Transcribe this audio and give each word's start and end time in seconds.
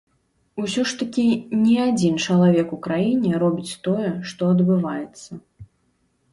Усё 0.61 0.81
ж 0.91 0.95
такі 1.01 1.25
не 1.65 1.75
адзін 1.89 2.15
чалавек 2.25 2.67
у 2.79 2.81
краіне 2.87 3.29
робіць 3.45 3.77
тое, 3.91 4.09
што 4.33 4.41
адбываецца. 4.57 5.31